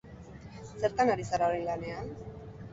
Zertan 0.85 1.13
ari 1.17 1.27
zara 1.29 1.53
orain 1.53 1.71
lanean? 1.71 2.13